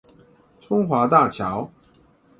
[0.59, 1.69] 中華大橋